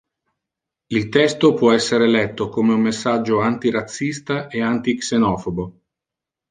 Il 0.87 1.09
testo 1.09 1.53
può 1.53 1.71
essere 1.73 2.07
letto 2.07 2.49
come 2.49 2.73
un 2.73 2.81
messaggio 2.81 3.39
anti-razzista 3.39 4.47
e 4.47 4.59
anti-xenofobo. 4.59 5.79